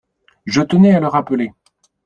Je 0.47 0.63
tenais 0.63 0.95
à 0.95 0.99
le 0.99 1.05
rappeler. 1.05 1.51